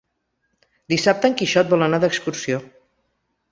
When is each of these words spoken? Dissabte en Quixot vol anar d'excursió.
Dissabte 0.93 1.29
en 1.33 1.37
Quixot 1.43 1.71
vol 1.75 1.87
anar 1.89 2.01
d'excursió. 2.07 2.65